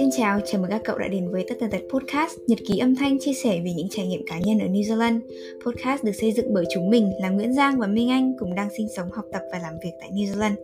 [0.00, 2.78] Xin chào, chào mừng các cậu đã đến với Tất Tần Tật Podcast, nhật ký
[2.78, 5.20] âm thanh chia sẻ về những trải nghiệm cá nhân ở New Zealand.
[5.66, 8.68] Podcast được xây dựng bởi chúng mình là Nguyễn Giang và Minh Anh cùng đang
[8.76, 10.54] sinh sống, học tập và làm việc tại New Zealand.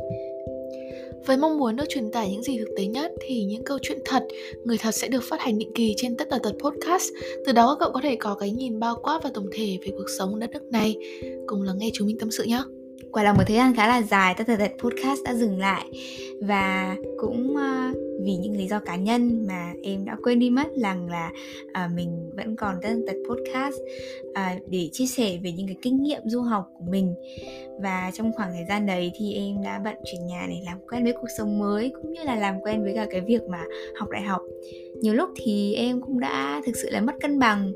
[1.27, 3.99] Với mong muốn được truyền tải những gì thực tế nhất thì những câu chuyện
[4.05, 4.27] thật,
[4.65, 7.11] người thật sẽ được phát hành định kỳ trên Tất Tần Tật Podcast.
[7.47, 9.93] Từ đó các cậu có thể có cái nhìn bao quát và tổng thể về
[9.99, 10.97] cuộc sống đất nước này.
[11.47, 12.63] Cùng lắng nghe chúng mình tâm sự nhé.
[13.13, 15.87] Quả là một thời gian khá là dài Tất Tần Tật Podcast đã dừng lại
[16.43, 20.67] và cũng uh, vì những lý do cá nhân mà em đã quên đi mất
[20.77, 21.31] rằng là
[21.73, 23.75] à, mình vẫn còn đang tật podcast
[24.35, 27.15] à, để chia sẻ về những cái kinh nghiệm du học của mình.
[27.81, 31.05] Và trong khoảng thời gian đấy thì em đã bận chuyển nhà để làm quen
[31.05, 33.65] với cuộc sống mới cũng như là làm quen với cả cái việc mà
[33.99, 34.43] học đại học.
[35.01, 37.73] Nhiều lúc thì em cũng đã thực sự là mất cân bằng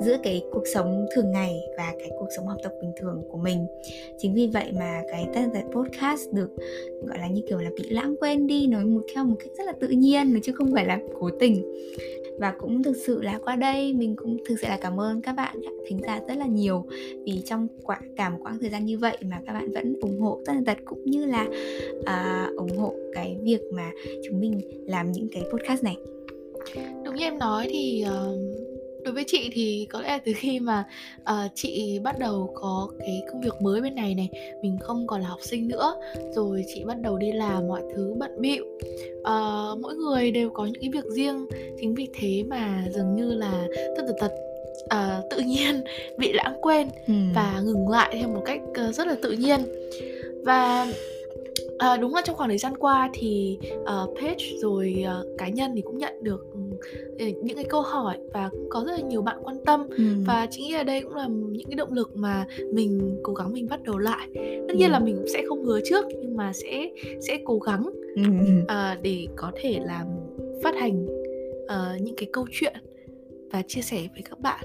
[0.00, 3.38] giữa cái cuộc sống thường ngày và cái cuộc sống học tập bình thường của
[3.38, 3.66] mình.
[4.18, 6.50] Chính vì vậy mà cái tất tật podcast được
[7.06, 9.64] gọi là như kiểu là bị lãng quên đi nói một theo một cách rất
[9.66, 11.62] là tự nhiên chứ không phải là cố tình.
[12.38, 15.32] Và cũng thực sự là qua đây mình cũng thực sự là cảm ơn các
[15.32, 15.56] bạn
[15.88, 16.84] thính giả rất là nhiều
[17.24, 20.20] vì trong quả, cả một quãng thời gian như vậy mà các bạn vẫn ủng
[20.20, 21.46] hộ tất tật cũng như là
[21.98, 23.90] uh, ủng hộ cái việc mà
[24.24, 25.96] chúng mình làm những cái podcast này.
[27.04, 28.63] Đúng như em nói thì uh,
[29.04, 30.84] đối với chị thì có lẽ là từ khi mà
[31.20, 34.28] uh, chị bắt đầu có cái công việc mới bên này này
[34.62, 35.94] mình không còn là học sinh nữa
[36.34, 38.64] rồi chị bắt đầu đi làm mọi thứ bận bịu
[39.20, 41.46] uh, mỗi người đều có những cái việc riêng
[41.80, 43.66] chính vì thế mà dường như là
[43.96, 44.32] tất tật tật
[44.84, 45.84] uh, tự nhiên
[46.18, 47.14] bị lãng quên ừ.
[47.34, 49.60] và ngừng lại theo một cách uh, rất là tự nhiên
[50.44, 50.86] và
[51.78, 55.72] À, đúng là trong khoảng thời gian qua thì uh, page rồi uh, cá nhân
[55.74, 56.70] thì cũng nhận được um,
[57.18, 60.04] những cái câu hỏi và cũng có rất là nhiều bạn quan tâm ừ.
[60.26, 63.52] và chị nghĩ là đây cũng là những cái động lực mà mình cố gắng
[63.52, 64.28] mình bắt đầu lại
[64.68, 64.92] tất nhiên ừ.
[64.92, 68.22] là mình cũng sẽ không hứa trước nhưng mà sẽ sẽ cố gắng ừ.
[68.62, 68.68] uh,
[69.02, 70.06] để có thể làm
[70.62, 71.06] phát hành
[71.64, 72.76] uh, những cái câu chuyện
[73.52, 74.64] và chia sẻ với các bạn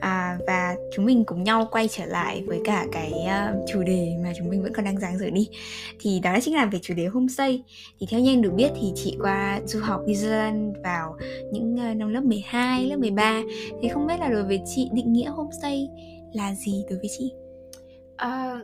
[0.00, 4.16] à, và chúng mình cùng nhau quay trở lại với cả cái uh, chủ đề
[4.22, 5.48] mà chúng mình vẫn còn đang dáng dở đi.
[6.00, 7.62] Thì đó chính là về chủ đề homestay.
[8.00, 11.16] Thì theo như được biết thì chị qua du học New Zealand vào
[11.52, 13.42] những uh, năm lớp 12, lớp 13
[13.82, 15.88] thì không biết là đối với chị định nghĩa homestay
[16.32, 17.32] là gì đối với chị?
[18.16, 18.60] À,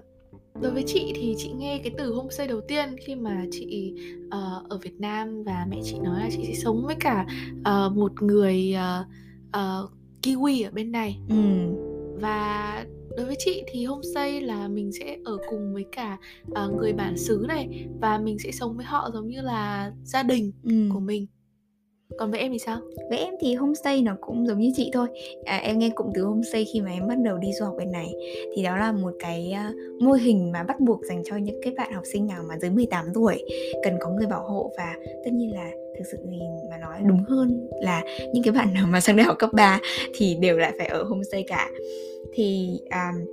[0.63, 3.95] đối với chị thì chị nghe cái từ homestay đầu tiên khi mà chị
[4.27, 7.27] uh, ở Việt Nam và mẹ chị nói là chị sẽ sống với cả
[7.59, 9.07] uh, một người uh,
[9.57, 9.91] uh,
[10.25, 11.37] kiwi ở bên này ừ.
[12.21, 12.85] và
[13.17, 16.19] đối với chị thì homestay là mình sẽ ở cùng với cả
[16.51, 20.23] uh, người bản xứ này và mình sẽ sống với họ giống như là gia
[20.23, 20.89] đình ừ.
[20.93, 21.27] của mình
[22.19, 22.81] còn với em thì sao?
[23.11, 25.09] Với em thì homestay nó cũng giống như chị thôi.
[25.45, 27.93] À, em nghe cụm từ homestay khi mà em bắt đầu đi du học bên
[27.93, 28.13] này.
[28.57, 31.73] Thì đó là một cái uh, mô hình mà bắt buộc dành cho những cái
[31.77, 33.45] bạn học sinh nào mà dưới 18 tuổi
[33.85, 34.73] cần có người bảo hộ.
[34.77, 34.95] Và
[35.25, 36.39] tất nhiên là thực sự thì
[36.71, 39.81] mà nói đúng hơn là những cái bạn nào mà sang đại học cấp 3
[40.15, 41.71] thì đều lại phải ở homestay cả.
[42.35, 43.27] Thì um,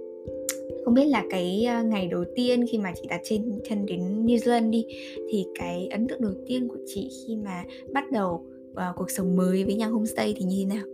[0.86, 4.26] không biết là cái à, ngày đầu tiên khi mà chị đặt trên chân đến
[4.26, 4.86] New Zealand đi
[5.32, 9.36] thì cái ấn tượng đầu tiên của chị khi mà bắt đầu uh, cuộc sống
[9.36, 10.86] mới với nhà homestay thì như thế nào?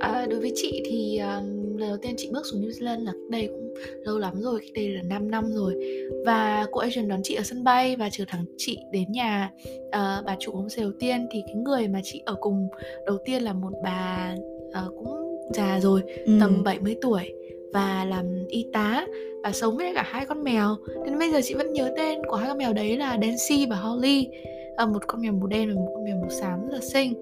[0.00, 3.12] À, đối với chị thì um, lần đầu tiên chị bước xuống New Zealand là
[3.30, 5.74] đây cũng lâu lắm rồi, đây là 5 năm rồi
[6.26, 9.50] và cô agent đón chị ở sân bay và chở thẳng chị đến nhà
[9.86, 12.68] uh, bà chủ homestay đầu tiên thì cái người mà chị ở cùng
[13.06, 14.34] đầu tiên là một bà
[14.68, 16.32] uh, cũng già rồi ừ.
[16.40, 17.32] tầm 70 tuổi
[17.72, 19.06] và làm y tá
[19.42, 22.36] và sống với cả hai con mèo đến bây giờ chị vẫn nhớ tên của
[22.36, 24.28] hai con mèo đấy là Dancy và Holly
[24.80, 27.14] à, một con mèo màu đen và một con mèo màu xám rất là xinh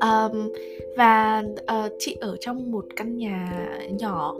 [0.00, 0.52] um,
[0.96, 4.36] và uh, chị ở trong một căn nhà nhỏ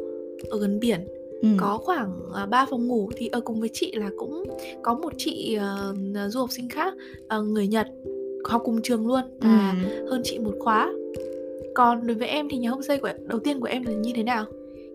[0.50, 1.08] ở gần biển
[1.42, 1.48] ừ.
[1.56, 4.44] có khoảng uh, 3 phòng ngủ thì ở cùng với chị là cũng
[4.82, 5.96] có một chị uh,
[6.32, 6.94] du học sinh khác
[7.38, 7.86] uh, người Nhật
[8.44, 10.06] học cùng trường luôn và ừ.
[10.10, 10.92] hơn chị một khóa
[11.74, 14.22] còn đối với em thì nhà homestay của đầu tiên của em là như thế
[14.22, 14.44] nào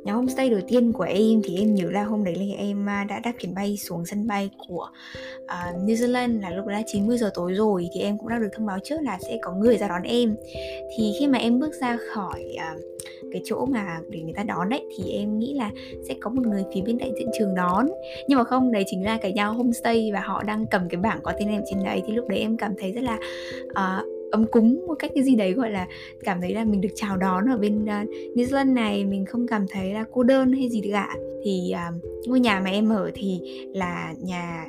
[0.03, 3.03] nhà homestay đầu tiên của em thì em nhớ là hôm đấy là em à,
[3.09, 4.89] đã đáp chuyến bay xuống sân bay của
[5.43, 8.39] uh, New Zealand là lúc đó là 90 giờ tối rồi thì em cũng đã
[8.39, 10.35] được thông báo trước là sẽ có người ra đón em.
[10.97, 12.81] Thì khi mà em bước ra khỏi uh,
[13.31, 15.71] cái chỗ mà để người ta đón đấy thì em nghĩ là
[16.07, 17.87] sẽ có một người phía bên đại diện trường đón.
[18.27, 21.19] Nhưng mà không đấy chính là cái nhà homestay và họ đang cầm cái bảng
[21.23, 23.17] có tên em trên đấy thì lúc đấy em cảm thấy rất là
[23.65, 25.87] uh, ấm cúng một cách cái gì đấy gọi là
[26.23, 29.47] cảm thấy là mình được chào đón ở bên uh, New Zealand này mình không
[29.47, 31.15] cảm thấy là cô đơn hay gì cả.
[31.43, 33.39] Thì uh, ngôi nhà mà em ở thì
[33.73, 34.65] là nhà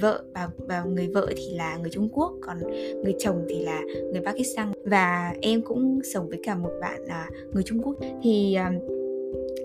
[0.00, 2.56] vợ và, và người vợ thì là người Trung Quốc còn
[3.04, 3.82] người chồng thì là
[4.12, 4.72] người Pakistan.
[4.84, 7.96] Và em cũng sống với cả một bạn uh, người Trung Quốc.
[8.22, 8.95] Thì uh,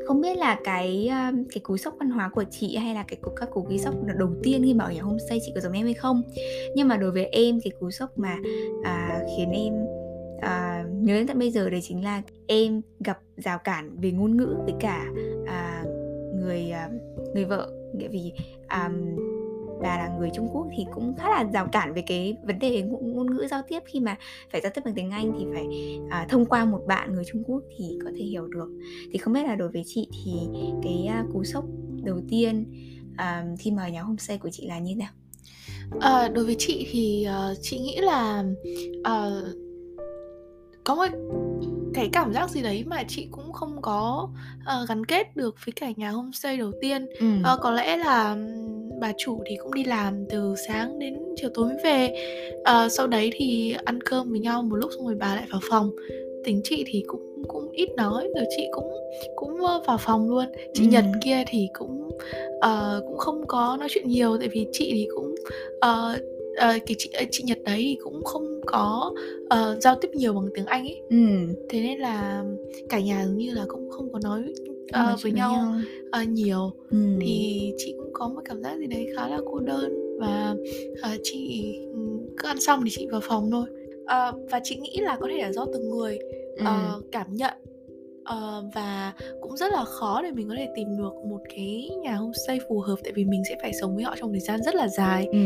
[0.06, 3.20] không biết là cái ờ, cái cú sốc văn hóa của chị hay là cái
[3.36, 5.86] các cú ghi sốc đầu tiên khi mà ở nhà homestay chị có giống em
[5.86, 6.22] hay không?
[6.76, 8.38] Nhưng mà đối với em cái cú sốc mà
[8.84, 9.74] à, khiến em
[10.42, 14.38] à, nhớ đến tận bây giờ đấy chính là em gặp rào cản về ngôn
[14.38, 15.06] ngữ với cả
[15.48, 15.84] à,
[16.36, 16.90] người à,
[17.34, 17.72] người vợ.
[17.96, 18.34] Nghĩa vì
[18.70, 19.18] um,
[19.82, 22.82] bà là người Trung Quốc thì cũng khá là rào cản về cái vấn đề
[22.82, 24.18] ngôn, ngữ giao tiếp khi mà
[24.52, 25.68] phải giao tiếp bằng tiếng Anh thì phải
[26.10, 28.70] à, thông qua một bạn người Trung Quốc thì có thể hiểu được
[29.12, 30.32] thì không biết là đối với chị thì
[30.84, 31.66] cái uh, cú sốc
[32.04, 32.66] đầu tiên
[33.14, 35.12] uh, khi mà nhà homestay của chị là như thế nào?
[36.00, 38.44] À, đối với chị thì uh, chị nghĩ là
[39.00, 39.48] uh,
[40.84, 41.08] có một
[41.94, 44.30] cái cảm giác gì đấy mà chị cũng không có
[44.60, 47.28] uh, gắn kết được với cả nhà homestay đầu tiên ừ.
[47.54, 48.38] uh, có lẽ là
[49.02, 52.14] bà chủ thì cũng đi làm từ sáng đến chiều tối mới về
[52.60, 55.62] uh, sau đấy thì ăn cơm với nhau một lúc xong rồi bà lại vào
[55.70, 55.92] phòng
[56.44, 58.92] tính chị thì cũng cũng ít nói rồi chị cũng
[59.36, 59.58] cũng
[59.88, 60.90] vào phòng luôn chị ừ.
[60.90, 62.08] nhật kia thì cũng
[62.58, 65.36] uh, cũng không có nói chuyện nhiều tại vì chị thì cũng
[65.76, 66.22] uh,
[66.52, 69.12] uh, cái chị chị Nhật đấy thì cũng không có
[69.44, 71.02] uh, giao tiếp nhiều bằng tiếng Anh ấy.
[71.10, 71.18] Ừ.
[71.70, 72.44] Thế nên là
[72.90, 74.44] cả nhà dường như là cũng không có nói
[75.14, 75.74] uh, với nhau, nhau.
[76.22, 76.72] Uh, nhiều.
[76.92, 76.98] Ừ.
[77.22, 80.56] Thì chị có một cảm giác gì đấy khá là cô đơn và
[80.92, 81.76] uh, chị
[82.38, 83.66] cứ ăn xong thì chị vào phòng thôi.
[84.02, 86.20] Uh, và chị nghĩ là có thể là do từng người
[86.54, 87.02] uh, ừ.
[87.12, 87.54] cảm nhận
[88.22, 92.16] uh, và cũng rất là khó để mình có thể tìm được một cái nhà
[92.16, 94.76] homestay phù hợp tại vì mình sẽ phải sống với họ trong thời gian rất
[94.76, 95.40] là dài ừ.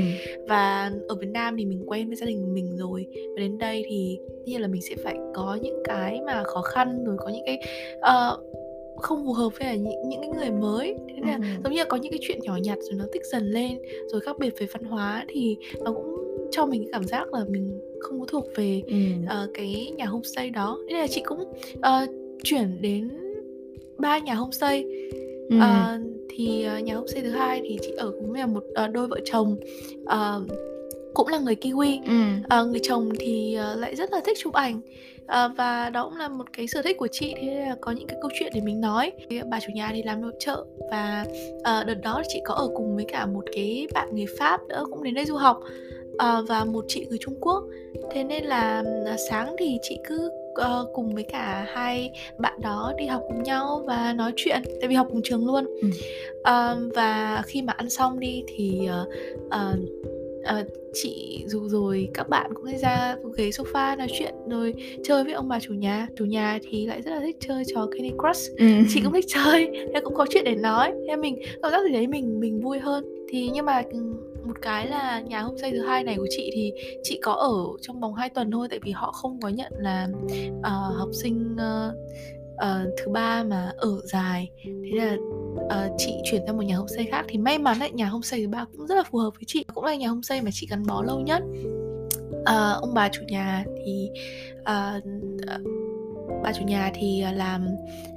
[0.47, 3.85] và ở Việt Nam thì mình quen với gia đình mình rồi và đến đây
[3.89, 7.45] thì như là mình sẽ phải có những cái mà khó khăn rồi có những
[7.45, 7.59] cái
[7.97, 8.39] uh,
[8.97, 11.41] không phù hợp với những những cái người mới thế là ừ.
[11.63, 13.77] giống như là có những cái chuyện nhỏ nhặt rồi nó tích dần lên
[14.11, 16.15] rồi khác biệt về văn hóa thì nó cũng
[16.51, 18.95] cho mình cái cảm giác là mình không có thuộc về ừ.
[19.23, 21.39] uh, cái nhà homestay đó nên là chị cũng
[21.77, 22.09] uh,
[22.43, 23.09] chuyển đến
[23.97, 24.85] ba nhà homestay
[25.49, 25.57] ừ.
[25.59, 25.99] à,
[26.29, 29.19] thì uh, nhà homestay thứ hai thì chị ở cũng là một uh, đôi vợ
[29.25, 29.57] chồng
[30.01, 30.51] uh,
[31.15, 31.99] cũng là người kiwi.
[32.05, 32.59] Ừ.
[32.61, 34.81] uh, người chồng thì uh, lại rất là thích chụp ảnh.
[35.25, 38.07] Uh, và đó cũng là một cái sở thích của chị thế là có những
[38.07, 39.11] cái câu chuyện để mình nói.
[39.49, 41.25] Bà chủ nhà thì làm nội trợ và
[41.57, 44.85] uh, đợt đó chị có ở cùng với cả một cái bạn người pháp nữa
[44.91, 45.59] cũng đến đây du học
[46.13, 47.63] uh, và một chị người trung quốc.
[48.11, 48.83] Thế nên là
[49.29, 50.29] sáng thì chị cứ
[50.61, 54.87] uh, cùng với cả hai bạn đó đi học cùng nhau và nói chuyện tại
[54.89, 55.65] vì học cùng trường luôn.
[55.81, 55.87] Ừ.
[56.39, 59.07] uh, và khi mà ăn xong đi thì uh,
[59.47, 59.79] uh,
[60.59, 65.33] uh, chị dù rồi các bạn cũng ra ghế sofa nói chuyện rồi chơi với
[65.33, 66.07] ông bà chủ nhà.
[66.17, 68.57] Chủ nhà thì lại rất là thích chơi trò Candy Crush.
[68.57, 68.65] Ừ.
[68.89, 70.93] chị cũng thích chơi nên cũng có chuyện để nói.
[71.07, 73.05] Nên mình cảm giác gì đấy mình mình vui hơn.
[73.29, 73.83] Thì nhưng mà
[74.45, 77.99] một cái là nhà homestay thứ hai này của chị thì chị có ở trong
[77.99, 80.07] vòng 2 tuần thôi tại vì họ không có nhận là
[80.59, 81.95] uh, học sinh uh,
[82.55, 84.49] uh, thứ ba mà ở dài.
[84.63, 85.17] Thế là
[85.55, 88.47] uh, chị chuyển sang một nhà homestay khác thì may mắn lại nhà homestay thứ
[88.47, 89.65] ba cũng rất là phù hợp với chị.
[89.73, 91.43] Cũng là nhà homestay mà chị gắn bó lâu nhất.
[92.41, 94.09] Uh, ông bà chủ nhà thì
[94.61, 95.03] uh,
[96.43, 97.67] bà chủ nhà thì làm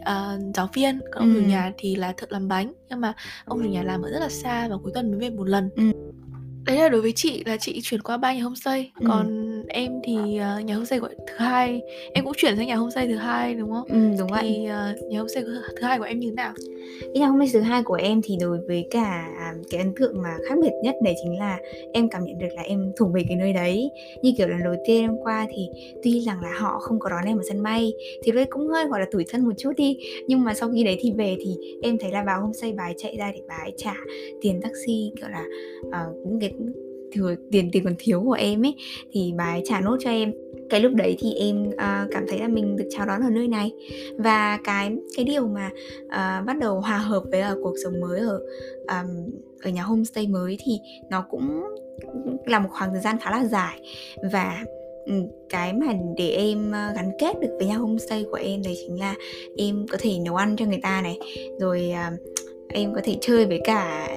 [0.01, 1.41] uh, giáo viên còn ông ừ.
[1.41, 2.73] chủ nhà thì là thợ làm bánh.
[2.89, 3.15] Nhưng mà
[3.45, 5.71] ông chủ nhà làm ở rất là xa và cuối tuần mới về một lần.
[5.77, 5.83] Ừ.
[6.65, 8.91] Đấy là đối với chị là chị chuyển qua ba nhà homestay.
[9.01, 9.07] Ừ.
[9.09, 11.83] còn em thì uh, nhà homestay của thứ hai
[12.13, 13.85] em cũng chuyển sang nhà homestay thứ hai đúng không?
[13.89, 14.43] Ừ đúng vậy.
[14.43, 16.53] Thì uh, nhà homestay thứ hai của em như thế nào?
[17.01, 19.29] Cái nhà homestay thứ hai của em thì đối với cả
[19.71, 21.59] cái ấn tượng mà khác biệt nhất đấy chính là
[21.93, 23.91] em cảm nhận được là em thuộc về cái nơi đấy.
[24.23, 25.69] Như kiểu lần đầu tiên em qua thì
[26.03, 28.87] tuy rằng là họ không có đón em ở sân bay thì đấy cũng hơi
[28.87, 29.99] gọi là tủi thân một chút đi.
[30.27, 32.95] Nhưng mà sau khi đấy thì về thì em thấy là vào homestay bà ấy
[32.97, 33.95] chạy ra để bà ấy trả
[34.41, 35.45] tiền taxi kiểu là
[35.87, 36.51] uh, những cái
[37.13, 38.75] thừa tiền tiền còn thiếu của em ấy
[39.13, 40.33] thì bà ấy trả nốt cho em.
[40.71, 43.49] Cái lúc đấy thì em uh, cảm thấy là mình được chào đón ở nơi
[43.49, 43.73] này.
[44.19, 45.71] Và cái cái điều mà
[46.05, 48.41] uh, bắt đầu hòa hợp với uh, cuộc sống mới ở
[48.89, 49.31] um,
[49.63, 50.73] ở nhà homestay mới thì
[51.11, 51.63] nó cũng
[52.47, 53.81] là một khoảng thời gian khá là dài.
[54.33, 54.65] Và
[55.07, 55.15] ừ,
[55.49, 55.87] cái mà
[56.17, 59.15] để em à, gắn kết được với nhà homestay của em đấy chính là
[59.57, 61.19] em có thể nấu ăn cho người ta này
[61.61, 62.21] rồi uh,
[62.69, 64.09] em có thể chơi với cả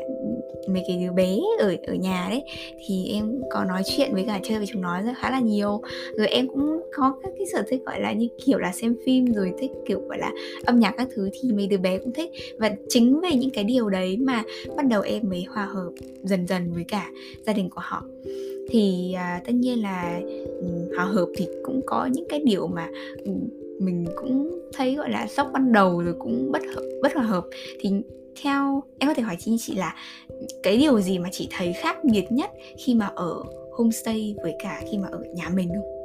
[0.68, 2.44] mấy cái đứa bé ở ở nhà đấy
[2.88, 5.82] thì em có nói chuyện với cả chơi với chúng nó rất khá là nhiều.
[6.18, 9.34] Rồi em cũng có các cái sở thích gọi là như kiểu là xem phim
[9.34, 10.32] rồi thích kiểu gọi là
[10.66, 12.32] âm nhạc các thứ thì mấy đứa bé cũng thích.
[12.58, 14.44] Và chính về những cái điều đấy mà
[14.78, 15.92] bắt đầu em mới hòa hợp
[16.24, 17.10] dần dần với cả
[17.46, 18.04] gia đình của họ.
[18.70, 20.22] Thì à, tất nhiên là
[20.62, 22.88] um, hòa hợp thì cũng có những cái điều mà
[23.26, 23.48] um,
[23.80, 27.44] mình cũng thấy gọi là sốc ban đầu rồi cũng bất hợp, bất hòa hợp.
[27.80, 27.90] Thì
[28.42, 29.96] theo em có thể hỏi chị chị là
[30.64, 33.44] cái điều gì mà chị thấy khác biệt nhất khi mà ở
[33.78, 36.02] homestay với cả khi mà ở nhà mình không?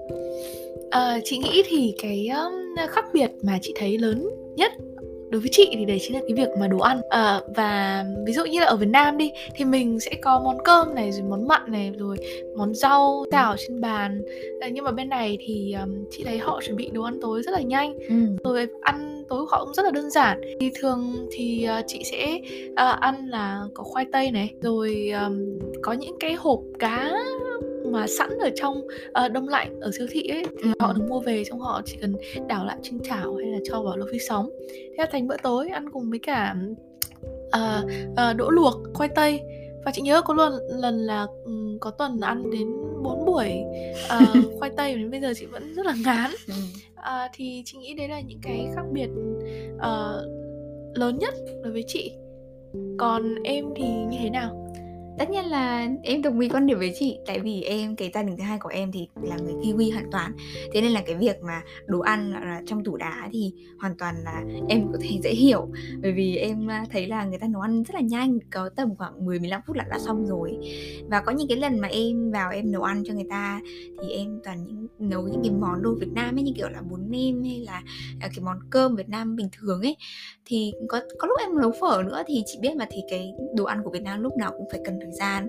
[0.90, 2.52] À, chị nghĩ thì cái um,
[2.90, 4.73] khác biệt mà chị thấy lớn nhất
[5.30, 7.00] đối với chị thì đấy chính là cái việc mà đồ ăn.
[7.09, 10.59] À, và ví dụ như là ở Việt Nam đi thì mình sẽ có món
[10.64, 12.16] cơm này rồi món mặn này rồi
[12.56, 14.23] món rau xào trên bàn.
[14.61, 17.42] À, nhưng mà bên này thì um, chị thấy họ chuẩn bị đồ ăn tối
[17.42, 17.99] rất là nhanh.
[18.09, 18.14] Ừ.
[18.45, 20.40] rồi ăn tối của họ cũng rất là đơn giản.
[20.61, 22.38] Thì thường thì uh, chị sẽ
[22.71, 27.12] uh, ăn là có khoai tây này rồi um, có những cái hộp cá
[27.93, 28.87] mà sẵn ở trong
[29.25, 31.97] uh, đông lạnh ở siêu thị ấy thì họ được mua về xong họ chỉ
[32.00, 32.16] cần
[32.49, 34.50] đảo lại trên chảo hay là cho vào lò vi sóng.
[34.71, 36.57] Thế là thành bữa tối ăn cùng với cả
[37.47, 39.40] uh, uh, đỗ luộc khoai tây.
[39.85, 42.69] Và chị nhớ có lần lần là um, có tuần ăn đến
[43.02, 43.52] 4 buổi
[44.16, 46.31] uh, khoai tây đến bây giờ chị vẫn rất là ngán.
[46.95, 49.09] Uh, thì chị nghĩ đấy là những cái khác biệt
[49.76, 50.26] uh,
[50.95, 52.12] lớn nhất đối với chị.
[52.99, 54.66] Còn em thì như thế nào
[55.19, 58.23] tất nhiên là em đồng ý quan điểm với chị, tại vì em, cái gia
[58.23, 60.33] đình thứ hai của em thì là người kiwi hoàn toàn.
[60.73, 64.15] Thế nên là cái việc mà đồ ăn là trong tủ đá thì hoàn toàn
[64.25, 65.69] là em có thể dễ hiểu.
[66.03, 69.27] Bởi vì em thấy là người ta nấu ăn rất là nhanh, có tầm khoảng
[69.27, 70.59] 10 15 phút là đã xong rồi.
[71.11, 73.61] Và có những cái lần mà em vào em nấu ăn cho người ta
[74.03, 76.83] thì em toàn những, nấu những cái món đồ Việt Nam ấy, như kiểu là
[76.83, 77.83] bún nem hay là
[78.21, 79.97] à, cái món cơm Việt Nam bình thường ấy.
[80.45, 83.65] Thì có có lúc em nấu phở nữa thì chị biết mà, thì cái đồ
[83.65, 85.49] ăn của Việt Nam lúc nào cũng phải cần thời gian.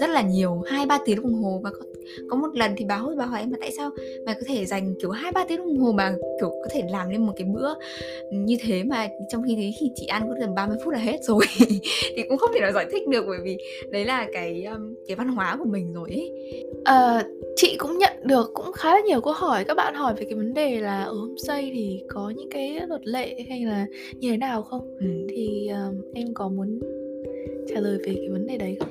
[0.00, 1.86] Rất là nhiều hai ba tiếng đồng hồ và có
[2.28, 3.90] có một lần thì bà hốt bà hỏi em mà tại sao
[4.26, 7.10] mày có thể dành kiểu hai ba tiếng đồng hồ mà kiểu có thể làm
[7.10, 7.74] lên một cái bữa
[8.30, 11.16] như thế mà trong khi đấy khi chị ăn có tầm 30 phút là hết
[11.22, 11.44] rồi?
[12.16, 13.56] Thì cũng không thể nào giải thích được bởi vì
[13.90, 16.32] đấy là cái um, cái văn hóa của mình rồi ấy.
[16.84, 17.24] À,
[17.56, 20.34] chị cũng nhận được cũng khá là nhiều câu hỏi các bạn hỏi về cái
[20.34, 23.86] vấn đề là ở homestay thì có những cái luật lệ hay là
[24.18, 24.96] như thế nào không?
[25.00, 25.06] Ừ.
[25.30, 26.80] thì um, em có muốn
[27.68, 28.88] trả lời về cái vấn đề đấy không?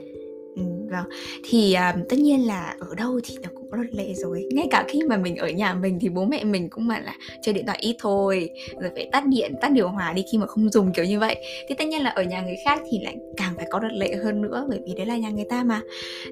[0.56, 1.06] Ừ, vâng.
[1.44, 4.48] Thì uh, tất nhiên là ở đâu thì nó cũng có luật lệ rồi.
[4.52, 7.16] Ngay cả khi mà mình ở nhà mình thì bố mẹ mình cũng mà là
[7.42, 8.50] chơi điện thoại ít thôi
[8.82, 11.36] rồi phải tắt điện tắt điều hòa đi khi mà không dùng kiểu như vậy.
[11.68, 14.16] Thì tất nhiên là ở nhà người khác thì lại càng phải có luật lệ
[14.16, 15.82] hơn nữa bởi vì đấy là nhà người ta mà.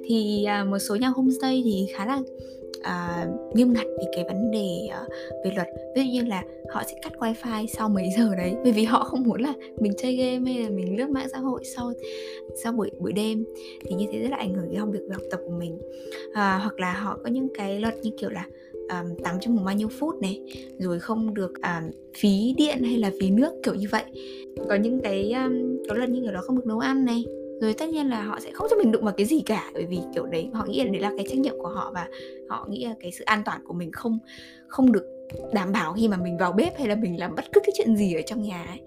[0.08, 2.20] Thì à, một số nhà homestay thì khá là
[2.82, 5.12] à, nghiêm ngặt về cái vấn đề uh,
[5.46, 5.68] về luật.
[5.96, 6.44] Ví dụ như là
[6.74, 9.92] họ sẽ cắt wifi sau mấy giờ đấy bởi vì họ không muốn là mình
[9.98, 11.94] chơi game hay là mình lướt mạng xã hội sau
[12.64, 13.46] sau buổi buổi đêm.
[13.86, 15.78] Thì như thế rất là ảnh hưởng đến việc học tập của mình.
[16.34, 19.62] À, hoặc là họ có những cái luật như kiểu là um, tắm trong một
[19.66, 20.42] bao nhiêu phút này
[20.80, 24.04] rồi không được um, phí điện hay là phí nước kiểu như vậy.
[24.70, 27.26] Có những cái um, có lần như kiểu đó không được nấu ăn này
[27.62, 29.86] rồi tất nhiên là họ sẽ không cho mình đụng vào cái gì cả bởi
[29.86, 32.08] vì kiểu đấy họ nghĩ là đấy là cái trách nhiệm của họ và
[32.50, 34.20] họ nghĩ là cái sự an toàn của mình không
[34.68, 35.06] không được
[35.54, 37.96] đảm bảo khi mà mình vào bếp hay là mình làm bất cứ cái chuyện
[37.98, 38.80] gì ở trong nhà ấy.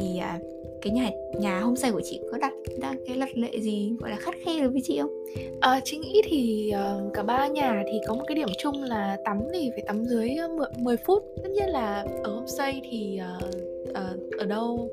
[0.00, 2.52] Thì uh, cái nhà nhà homestay của chị có đặt
[2.82, 5.24] ra cái luật lệ gì gọi là khắt khe đối với chị không?
[5.60, 9.16] À, chị nghĩ thì uh, cả ba nhà thì có một cái điểm chung là
[9.24, 10.30] tắm thì phải tắm dưới
[10.78, 13.44] 10 phút tất nhiên là ở homestay thì uh,
[13.90, 14.90] uh, ở đâu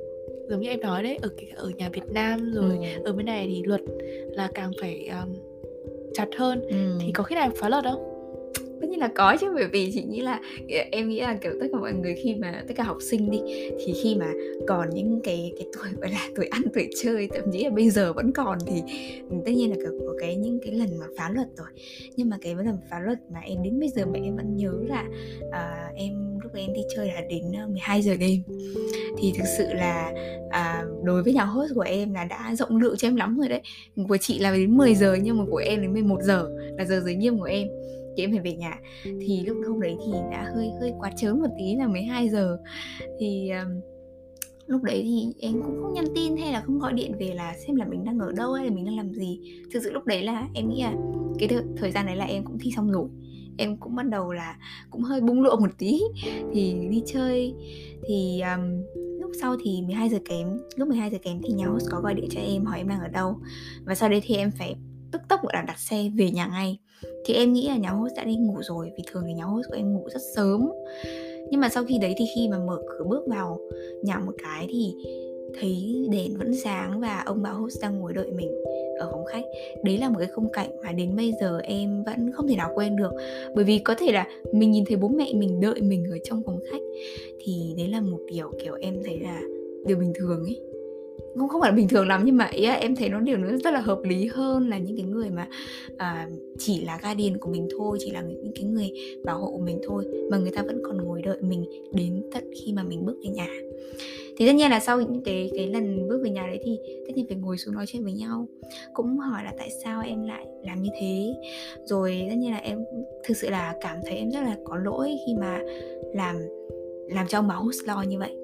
[0.49, 3.03] giống như em nói đấy ở ở nhà Việt Nam rồi ừ.
[3.05, 3.81] ở bên này thì luật
[4.31, 5.35] là càng phải um,
[6.13, 6.97] chặt hơn ừ.
[7.01, 8.12] thì có khi nào phá luật không?
[8.83, 11.51] Tất nhiên là có chứ bởi vì chị nghĩ là ờ, em nghĩ là kiểu
[11.59, 13.39] tất cả mọi người khi mà tất cả học sinh đi
[13.85, 14.31] thì khi mà
[14.67, 17.89] còn những cái cái tuổi gọi là tuổi ăn tuổi chơi thậm chí là bây
[17.89, 18.81] giờ vẫn còn thì
[19.29, 21.67] ừ, tất nhiên là có cái những cái lần mà phá luật rồi.
[22.15, 24.73] Nhưng mà cái lần phá luật mà em đến bây giờ mà em vẫn nhớ
[24.87, 25.05] là
[25.47, 28.41] uh, em lúc em đi chơi là đến ờ, 12 giờ đêm.
[29.17, 30.13] Thì thực sự là
[30.49, 33.49] à, đối với nhà host của em là đã rộng lượng cho em lắm rồi
[33.49, 33.61] đấy.
[34.07, 37.01] Của chị là đến 10 giờ nhưng mà của em đến 11 giờ là giờ
[37.05, 37.67] giới nghiêm của em
[38.17, 41.39] thì em phải về nhà thì lúc hôm đấy thì đã hơi hơi quá chớm
[41.39, 42.57] một tí là 12 giờ.
[43.19, 43.81] Thì um,
[44.67, 47.55] lúc đấy thì em cũng không nhắn tin hay là không gọi điện về là
[47.67, 49.39] xem là mình đang ở đâu hay là mình đang làm gì.
[49.73, 50.93] Thực sự lúc đấy là em nghĩ là
[51.39, 53.07] cái thời gian đấy là em cũng thi xong rồi.
[53.57, 54.57] Em cũng bắt đầu là
[54.89, 56.01] cũng hơi bung lụa một tí.
[56.53, 57.53] Thì đi chơi
[58.07, 58.83] thì um,
[59.21, 62.13] lúc sau thì 12 giờ kém lúc 12 giờ kém thì nhà host có gọi
[62.13, 63.39] điện cho em hỏi em đang ở đâu.
[63.85, 64.75] Và sau đấy thì em phải
[65.13, 66.79] tức tốc gọi là đặt xe về nhà ngay.
[67.25, 69.67] Thì em nghĩ là nhà host đã đi ngủ rồi, vì thường thì nhà host
[69.69, 70.71] của em ngủ rất sớm.
[71.49, 73.59] Nhưng mà sau khi đấy thì khi mà mở cửa bước vào
[74.03, 74.93] nhà một cái thì
[75.59, 78.51] thấy đèn vẫn sáng và ông bà host đang ngồi đợi mình
[78.99, 79.43] ở phòng khách.
[79.83, 82.71] Đấy là một cái khung cảnh mà đến bây giờ em vẫn không thể nào
[82.75, 83.11] quên được.
[83.55, 86.43] Bởi vì có thể là mình nhìn thấy bố mẹ mình đợi mình ở trong
[86.45, 86.81] phòng khách
[87.39, 89.41] thì đấy là một điều kiểu em thấy là
[89.85, 90.72] điều bình thường ấy
[91.39, 93.37] không không phải là bình thường lắm nhưng mà ý là em thấy nó điều
[93.37, 95.47] nó rất là hợp lý hơn là những cái người mà
[95.97, 96.27] à,
[96.57, 98.91] chỉ là guardian của mình thôi chỉ là những cái người
[99.25, 102.43] bảo hộ của mình thôi mà người ta vẫn còn ngồi đợi mình đến tận
[102.53, 103.47] khi mà mình bước về nhà.
[104.37, 107.13] Thì tất nhiên là sau những cái cái lần bước về nhà đấy thì tất
[107.15, 108.47] nhiên phải ngồi xuống nói chuyện với nhau
[108.93, 111.33] cũng hỏi là tại sao em lại làm như thế.
[111.85, 112.79] Rồi tất nhiên là em
[113.27, 115.59] thực sự là cảm thấy em rất là có lỗi khi mà
[116.13, 116.35] làm
[117.09, 117.49] làm cho ông
[117.85, 118.37] lo như vậy.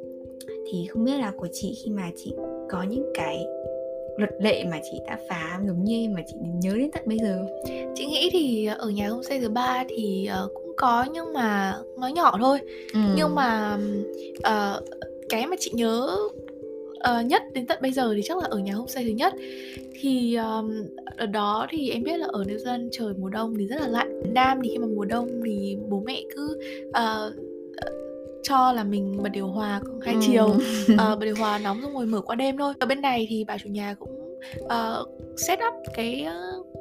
[0.71, 2.33] Thì không biết là của chị khi mà chị
[2.69, 3.45] có những cái
[4.17, 7.45] luật lệ mà chị đã phá giống như mà chị nhớ đến tận bây giờ.
[7.95, 12.07] Chị nghĩ thì ở nhà homestay thứ ba thì uh, cũng có nhưng mà nó
[12.07, 12.59] nhỏ thôi.
[12.93, 12.99] Ừ.
[13.17, 13.77] nhưng mà
[14.37, 14.83] uh,
[15.29, 16.17] cái mà chị nhớ
[16.91, 19.33] uh, nhất đến tận bây giờ thì chắc là ở nhà homestay thứ nhất.
[20.01, 20.85] Thì um,
[21.17, 23.87] ở đó thì em biết là ở New Zealand trời mùa đông thì rất là
[23.87, 24.21] lạnh.
[24.33, 26.59] Nam thì khi mà mùa đông thì bố mẹ cứ
[26.89, 27.33] uh,
[28.49, 30.21] cho là mình bật điều hòa hai ừ.
[30.27, 30.45] chiều.
[30.45, 32.73] Uh, bật điều hòa nóng xong rồi mở qua đêm thôi.
[32.79, 35.09] Ở bên này thì bà chủ nhà cũng uh,
[35.47, 36.27] set up cái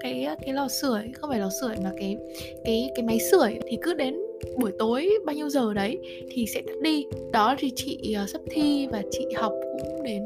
[0.00, 1.02] cái cái lò sưởi.
[1.14, 2.16] Không phải lò sưởi mà cái
[2.64, 3.58] cái cái máy sưởi.
[3.68, 4.16] Thì cứ đến
[4.56, 5.98] buổi tối bao nhiêu giờ đấy
[6.30, 7.06] thì sẽ tắt đi.
[7.32, 10.22] Đó thì chị uh, sắp thi và chị học cũng đến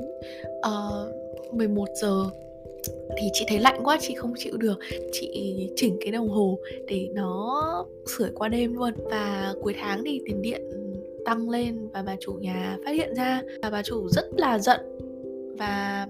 [0.58, 2.24] uh, 11 giờ.
[3.20, 4.78] Thì chị thấy lạnh quá chị không chịu được.
[5.12, 8.92] Chị chỉnh cái đồng hồ để nó sưởi qua đêm luôn.
[9.10, 10.62] Và cuối tháng thì tiền điện
[11.24, 14.80] tăng lên và bà chủ nhà phát hiện ra và bà chủ rất là giận
[15.58, 16.06] và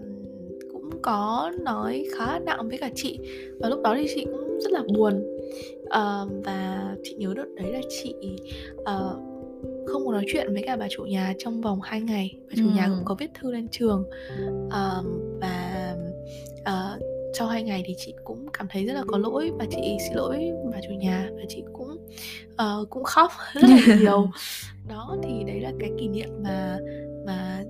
[0.73, 3.19] cũng có nói khá nặng với cả chị
[3.61, 5.39] và lúc đó thì chị cũng rất là buồn.
[5.85, 8.15] Uh, và chị nhớ đợt đấy là chị
[8.81, 9.33] uh,
[9.87, 12.37] không có nói chuyện với cả bà chủ nhà trong vòng 2 ngày.
[12.49, 12.71] Bà chủ ừ.
[12.77, 14.05] nhà cũng có viết thư lên trường.
[14.67, 15.07] Uh,
[15.41, 15.97] và
[16.61, 17.03] uh,
[17.35, 20.17] sau hai ngày thì chị cũng cảm thấy rất là có lỗi và chị xin
[20.17, 21.82] lỗi bà chủ nhà và chị cũng
[22.53, 24.31] uh, cũng khóc rất là nhiều.
[24.89, 26.79] Đó thì đấy là cái kỷ niệm mà
[27.27, 27.63] mà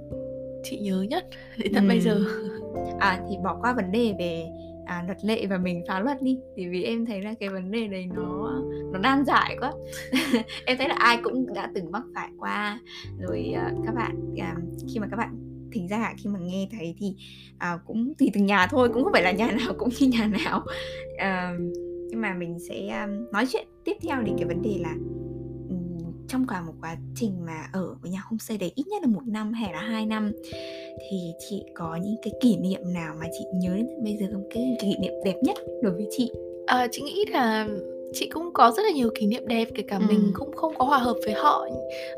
[0.64, 1.24] chị nhớ nhất
[1.56, 1.88] đến tận ừ.
[1.88, 2.20] bây giờ.
[3.00, 4.44] À thì bỏ qua vấn đề về
[4.86, 7.70] à, luật lệ và mình phá luật đi thì vì em thấy là cái vấn
[7.70, 9.72] đề này nó nó nan giải quá.
[10.66, 12.80] Em thấy là ai cũng đã từng mắc phải qua.
[13.18, 16.94] Rồi uh, các bạn uh, khi mà các bạn thính giả khi mà nghe thấy
[16.98, 17.14] thì
[17.54, 20.26] uh, cũng tùy từng nhà thôi cũng không phải là nhà nào cũng như nhà
[20.26, 20.64] nào.
[21.14, 24.94] Uh, nhưng mà mình sẽ um, nói chuyện tiếp theo đến cái vấn đề là
[26.28, 29.20] trong cả một quá trình mà ở với nhà homestay đấy ít nhất là một
[29.26, 30.32] năm hay là hai năm
[31.10, 31.16] thì
[31.48, 34.44] chị có những cái kỷ niệm nào mà chị nhớ đến bây giờ không?
[34.50, 36.32] Cái kỷ niệm đẹp nhất đối với chị?
[36.66, 37.68] À, chị nghĩ là
[38.12, 40.04] chị cũng có rất là nhiều kỷ niệm đẹp kể cả ừ.
[40.08, 41.66] mình cũng không có hòa hợp với họ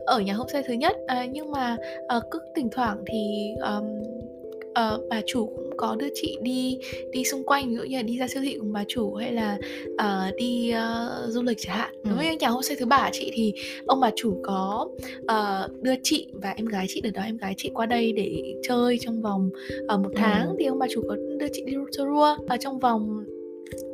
[0.06, 0.96] ở nhà homestay thứ nhất.
[1.06, 1.76] À, nhưng mà
[2.08, 3.84] à, cứ thỉnh thoảng thì um,
[4.74, 6.78] uh, bà chủ cũng có đưa chị đi
[7.12, 9.32] đi xung quanh ví dụ như là đi ra siêu thị cùng bà chủ hay
[9.32, 9.58] là
[9.92, 12.08] uh, đi uh, du lịch chẳng hạn ừ.
[12.08, 13.52] đối với nhà homestay thứ ba chị thì
[13.86, 14.88] ông bà chủ có
[15.22, 18.54] uh, đưa chị và em gái chị đợt đó em gái chị qua đây để
[18.62, 19.50] chơi trong vòng
[19.94, 20.56] uh, một tháng ừ.
[20.58, 23.24] thì ông bà chủ có đưa chị đi Rotorua ở trong vòng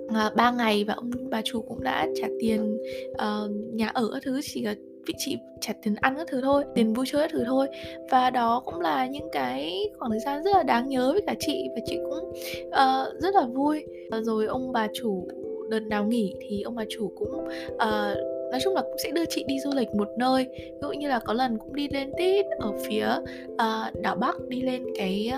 [0.04, 2.78] uh, 3 ngày và ông bà chủ cũng đã trả tiền
[3.12, 4.74] uh, nhà ở các thứ chỉ là
[5.10, 7.68] vị chị trả tiền ăn các thứ thôi tiền vui chơi các thứ thôi.
[8.10, 11.34] Và đó cũng là những cái khoảng thời gian rất là đáng nhớ với cả
[11.40, 12.30] chị và chị cũng
[12.66, 13.84] uh, rất là vui.
[14.10, 15.28] Ờ, rồi ông bà chủ
[15.70, 17.28] đợt nào nghỉ thì ông bà chủ cũng
[17.74, 18.16] uh,
[18.50, 20.46] nói chung là cũng sẽ đưa chị đi du lịch một nơi.
[20.54, 23.06] Ví dụ như là có lần cũng đi lên tít ở phía
[23.52, 25.32] uh, đảo bắc đi lên cái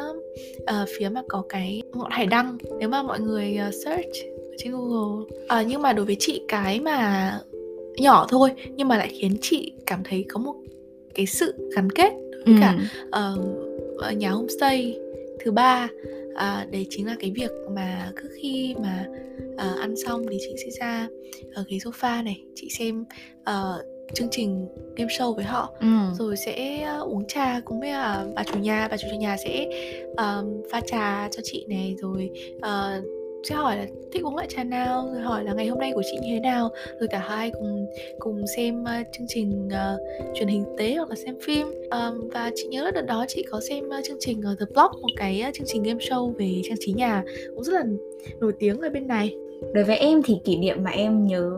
[0.61, 2.59] uh, phía mà có cái ngọn hải đăng.
[2.79, 4.13] Nếu mà mọi người uh, search
[4.57, 5.25] trên google.
[5.61, 7.33] Uh, nhưng mà đối với chị cái mà
[7.97, 10.55] nhỏ thôi nhưng mà lại khiến chị cảm thấy có một
[11.15, 12.13] cái sự gắn kết
[12.47, 12.61] với ừ.
[12.61, 12.77] cả
[13.31, 14.99] uh, nhà homestay
[15.45, 15.89] thứ ba
[16.33, 19.07] uh, đấy chính là cái việc mà cứ khi mà
[19.55, 21.09] uh, ăn xong thì chị sẽ ra
[21.55, 23.05] ở ghế sofa này chị xem
[23.41, 25.87] uh, chương trình game show với họ ừ.
[26.19, 29.67] rồi sẽ uống trà cùng với uh, bà chủ nhà bà chủ nhà sẽ
[30.13, 34.65] uh, pha trà cho chị này rồi uh, sẽ hỏi là thích uống loại trà
[34.65, 35.11] nào?
[35.13, 36.69] Rồi hỏi là ngày hôm nay của chị như thế nào?
[37.01, 37.87] Rồi cả hai cùng
[38.19, 40.01] cùng xem uh, chương trình uh,
[40.35, 41.67] truyền hình tế hoặc là xem phim.
[41.67, 44.67] Um, và chị nhớ là đợt đó chị có xem uh, chương trình uh, The
[44.75, 47.25] Block một cái uh, chương trình game show về trang trí nhà.
[47.55, 47.85] Cũng rất là
[48.41, 49.35] nổi tiếng ở bên này.
[49.75, 51.51] Đối với em thì kỷ niệm mà em nhớ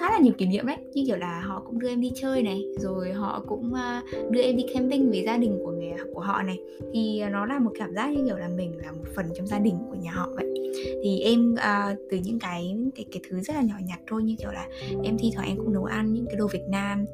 [0.00, 2.42] khá là nhiều kỷ niệm đấy như kiểu là họ cũng đưa em đi chơi
[2.42, 6.20] này rồi họ cũng à, đưa em đi camping với gia đình của người của
[6.20, 6.58] họ này.
[6.94, 9.58] Thì nó là một cảm giác như kiểu là mình là một phần trong gia
[9.58, 10.46] đình của nhà họ vậy.
[11.04, 14.34] Thì em uh, từ những cái cái cái thứ rất là nhỏ nhặt thôi như
[14.38, 14.66] kiểu là
[15.04, 17.04] em thi thoảng em cũng nấu ăn những cái đồ Việt Nam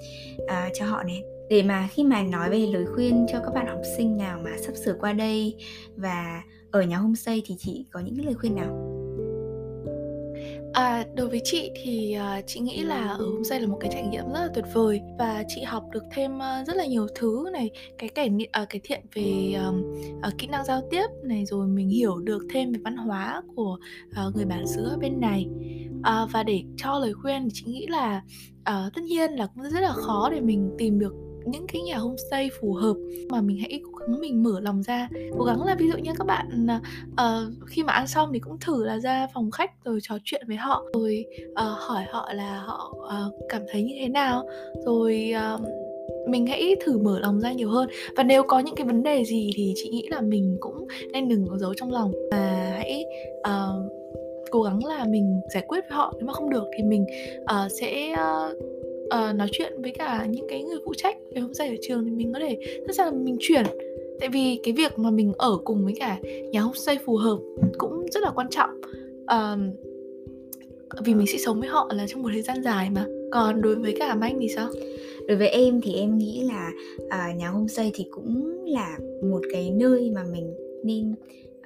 [0.43, 1.23] uh, cho họ này.
[1.51, 4.51] Để mà khi mà nói về lời khuyên cho các bạn học sinh nào mà
[4.59, 5.55] sắp sửa qua đây
[5.97, 9.06] và ở nhà homestay thì chị có những cái lời khuyên nào?
[10.77, 13.91] À, đối với chị thì uh, chị nghĩ là ừ, ở homestay là một cái
[13.93, 17.07] trải nghiệm rất là tuyệt vời và chị học được thêm uh, rất là nhiều
[17.15, 18.29] thứ này cái à, cải
[18.63, 19.83] uh, cái thiện về um,
[20.19, 23.79] uh, kỹ năng giao tiếp này rồi mình hiểu được thêm về văn hóa của
[24.11, 25.47] uh, người bản xứ ở bên này.
[25.99, 28.23] Uh, và để cho lời khuyên thì chị nghĩ là
[28.61, 31.97] uh, tất nhiên là cũng rất là khó để mình tìm được những cái nhà
[31.97, 32.97] homestay phù hợp
[33.29, 35.09] mà mình hãy cố gắng mình mở lòng ra.
[35.39, 36.67] Cố gắng là ví dụ như các bạn
[37.13, 40.43] uh, khi mà ăn xong thì cũng thử là ra phòng khách rồi trò chuyện
[40.49, 44.49] với họ rồi uh, hỏi họ là họ uh, cảm thấy như thế nào
[44.87, 45.61] rồi uh,
[46.29, 47.89] mình hãy thử mở lòng ra nhiều hơn.
[48.17, 51.29] Và nếu có những cái vấn đề gì thì chị nghĩ là mình cũng nên
[51.29, 53.05] đừng có giấu trong lòng và hãy
[53.39, 53.93] uh,
[54.51, 56.13] cố gắng là mình giải quyết với họ.
[56.17, 57.07] Nếu mà không được thì mình
[57.43, 58.57] uh, sẽ uh,
[59.07, 62.11] uh, nói chuyện với cả những cái người phụ trách về homestay ở trường thì
[62.11, 63.65] mình có thể rất là mình chuyển.
[64.21, 66.19] Tại vì cái việc mà mình ở cùng với cả
[66.53, 67.39] nhà homestay phù hợp
[67.79, 68.71] cũng rất là quan trọng.
[69.23, 69.59] Uh,
[71.05, 73.07] vì mình sẽ sống với họ là trong một thời gian dài mà.
[73.33, 74.69] Còn đối với cả anh thì sao?
[75.29, 76.71] Đối với em thì em nghĩ là
[77.03, 81.15] uh, nhà homestay thì cũng là một cái nơi mà mình nên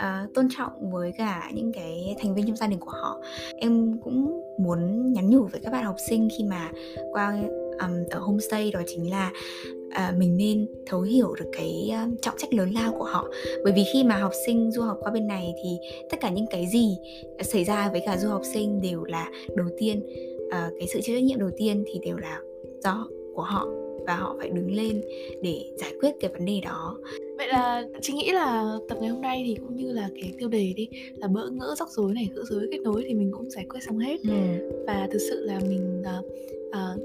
[0.00, 3.20] uh, tôn trọng với cả những cái thành viên trong gia đình của họ.
[3.56, 6.70] Em cũng muốn nhắn nhủ với các bạn học sinh khi mà
[7.12, 7.42] qua
[7.80, 9.32] um, ở homestay đó chính là
[9.86, 13.28] uh, mình nên thấu hiểu được cái um, trọng trách lớn lao của họ.
[13.64, 15.70] Bởi vì khi mà học sinh du học qua bên này thì
[16.10, 16.96] tất cả những cái gì
[17.40, 20.02] xảy ra với cả du học sinh đều là đầu tiên
[20.46, 22.40] uh, cái sự chịu trách nhiệm đầu tiên thì đều là
[22.84, 23.66] do của họ
[24.06, 25.02] và họ phải đứng lên
[25.42, 26.96] để giải quyết cái vấn đề đó
[27.40, 30.48] vậy là chị nghĩ là tập ngày hôm nay thì cũng như là cái tiêu
[30.48, 33.50] đề đi là bỡ ngỡ rắc rối này gỡ rối kết nối thì mình cũng
[33.50, 34.20] giải quyết xong hết.
[34.28, 34.34] Ừ.
[34.86, 36.26] và thực sự là mình uh,
[36.68, 37.00] uh,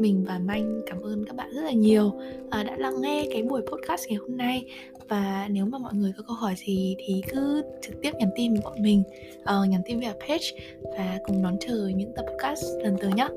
[0.00, 3.42] mình và Manh cảm ơn các bạn rất là nhiều uh, đã lắng nghe cái
[3.42, 4.64] buổi podcast ngày hôm nay.
[5.08, 8.52] Và nếu mà mọi người có câu hỏi gì thì cứ trực tiếp nhắn tin
[8.52, 9.02] với bọn mình
[9.40, 10.46] uh, nhắn tin về page
[10.96, 13.28] và cùng đón chờ những tập podcast lần tới nhé